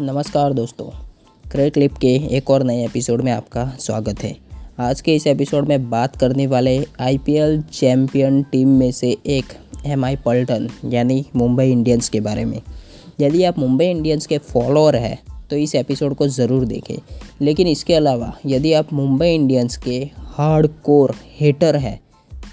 [0.00, 0.84] नमस्कार दोस्तों।
[1.50, 4.34] Crate clip के एक और नए एपिसोड में आपका स्वागत है।
[4.80, 9.52] आज के इस एपिसोड में बात करने वाले आईपीएल चैम्पियन टीम में से एक
[9.86, 12.60] एम आई पल्टन यानी मुंबई इंडियंस के बारे में।
[13.20, 15.18] यदि आप मुंबई इंडियंस के फॉलोअर हैं
[15.50, 16.96] तो इस एपिसोड को ज़रूर देखें।
[17.42, 22.00] लेकिन इसके अलावा, यदि आप मुंबई इंडियंस के हार्ड कोर हेटर हैं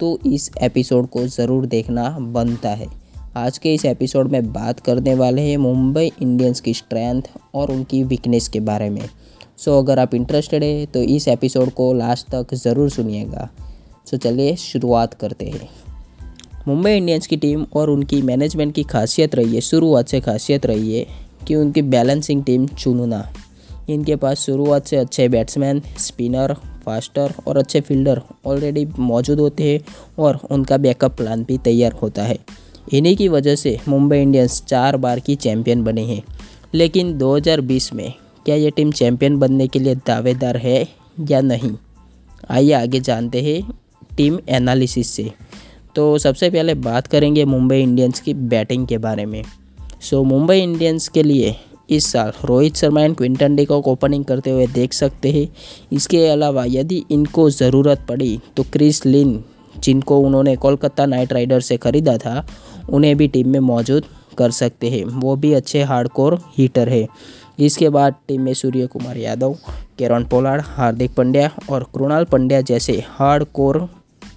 [0.00, 3.01] तो इस एपिसोड को ज़रूर देखना बनता है।
[3.36, 7.22] आज के इस एपिसोड में बात करने वाले हैं मुंबई इंडियंस की स्ट्रेंथ
[7.54, 9.08] और उनकी वीकनेस के बारे में।
[9.58, 13.48] सो so, अगर आप इंटरेस्टेड है तो इस एपिसोड को लास्ट तक ज़रूर सुनिएगा।
[14.06, 15.68] सो so, चलिए शुरुआत करते हैं।
[16.68, 20.98] मुंबई इंडियंस की टीम और उनकी मैनेजमेंट की खासियत रही है शुरुआत से खासियत रही
[20.98, 21.06] है
[21.48, 23.32] कि उनकी बैलेंसिंग टीम चुनना
[23.90, 29.80] इनके पास शुरुआत से अच्छे बैट्समैन स्पिनर फास्टर और अच्छे फील्डर ऑलरेडी मौजूद होते हैं
[30.18, 32.38] और उनका बैकअप प्लान भी तैयार होता है।
[32.88, 36.22] इन्हीं की वजह से मुंबई इंडियंस चार बार की चैंपियन बने हैं।
[36.74, 38.12] लेकिन 2020 में
[38.46, 40.86] क्या ये टीम चैंपियन बनने के लिए दावेदार है
[41.30, 41.72] या नहीं?
[42.50, 43.62] आइए आगे जानते हैं
[44.16, 45.30] टीम एनालिसिस से।
[45.94, 49.42] तो सबसे पहले बात करेंगे मुंबई इंडियंस की बैटिंग के बारे में।
[50.00, 51.54] सो मुंबई इंडियंस के लिए
[51.90, 55.48] इस साल Rohit Sharma and Quinton de को ओपनिंग करते हुए देख सकते हैं।
[55.92, 59.44] इसके अलावा यदि इनको ज़रूरत पड़ी तो क्रिस लिन,
[59.78, 62.46] जिनको उन्होंने कोलकाता नाइट राइडर से ख़रीदा था
[62.90, 64.04] उन्हें भी टीम में मौजूद
[64.38, 67.08] कर सकते हैं। वो भी अच्छे हार्डकोर हीटर है।
[67.58, 69.56] इसके बाद टीम में सूर्य कुमार यादव,
[69.98, 73.88] केरन पोलार्ड, हार्दिक पंड्या और कृणाल पंड्या जैसे hard core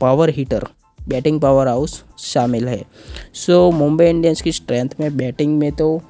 [0.00, 0.64] power hitter,
[1.08, 2.84] batting power house शामिल है।
[3.34, 6.02] सो, मुंबई इंडियंस की स्ट्रेंथ में बैटिंग में तो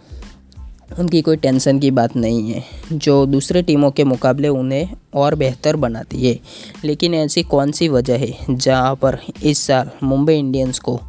[0.98, 5.76] उनकी कोई टेंशन की बात नहीं है। जो दूसरे टीमों के मुकाबले उन्हें और बेहतर
[5.76, 6.40] बनाती है।
[6.84, 11.00] लेकिन ऐसी कौन सी वजह है जहाँ पर इस साल मुंबई इंडियंस को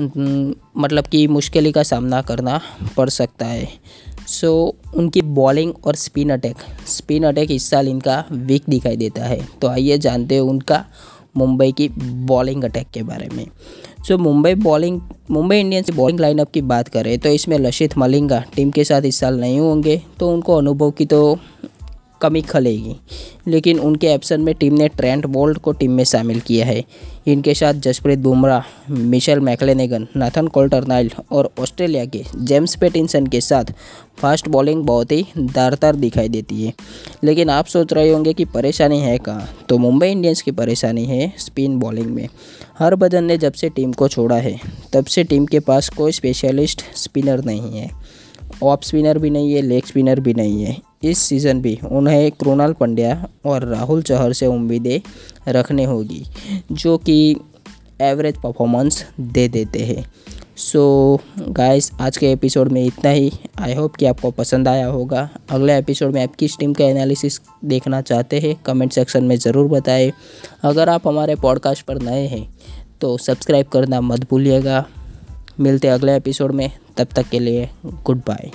[0.00, 2.60] मतलब कि मुश्किल का सामना करना
[2.96, 3.68] पड़ सकता है।
[4.28, 9.24] सो so, उनकी बॉलिंग और स्पिन अटैक स्पिन अटैक इस साल इनका वीक दिखाई देता
[9.24, 10.84] है। तो आइए जानते हैं उनका
[11.36, 11.88] मुंबई की
[12.26, 13.46] बॉलिंग अटैक के बारे में।
[14.08, 17.96] So so, Mumbai bowling Mumbai Indians की बॉलिंग लाइनअप की बात करें तो इसमें लशित
[17.98, 21.38] मलिंगा टीम के साथ इस साल नहीं होंगे। तो उनको अनुभव की तो
[22.22, 22.96] कमी खलेगी।
[23.48, 26.84] लेकिन उनके एब्सन में टीम ने ट्रेंट बोल्ट को टीम में शामिल किया है।
[27.26, 33.64] इनके साथ Jasprit Bumrah, Mitchell McClenaghan, Nathan Coulter Nile और ऑस्ट्रेलिया के जेम्स पेटिनसन के साथ
[34.18, 36.72] फास्ट बॉलिंग बहुत ही दारदार दिखाई देती है।
[37.24, 39.50] लेकिन आप सोच रहे होंगे कि परेशानी है कहाँ?
[39.68, 42.28] तो मुंबई इंडियंस की परेशानी है स्पिन बॉलिंग में।
[42.78, 44.60] हरभजन ने जब से टीम को छोड़ा है,
[44.92, 47.90] तब से टीम के पास कोई स्पेशलिस्ट स्पिनर नहीं है।
[48.62, 52.72] ऑफ़ स्पिनर भी नहीं है लेग स्पिनर भी नहीं है। इस सीज़न भी उन्हें कृणाल
[52.72, 55.00] पंड्या और राहुल चहर से उम्मीदें
[55.48, 56.24] रखने होगी,
[56.72, 57.36] जो कि
[58.00, 60.04] एवरेज परफॉर्मेंस दे देते हैं।
[60.56, 60.82] सो
[61.38, 65.78] गाइस आज के एपिसोड में इतना ही। आई होप कि आपको पसंद आया होगा। अगले
[65.78, 70.12] एपिसोड में आप किस टीम का एनालिसिस देखना चाहते हैं कमेंट सेक्शन में ज़रूर बताएँ।
[70.62, 72.48] अगर आप हमारे पॉडकास्ट पर नए हैं
[73.00, 74.86] तो सब्सक्राइब करना मत भूलिएगा।
[75.60, 77.68] मिलते अगले एपिसोड में। तब तक के लिए
[78.04, 78.50] गुड बाय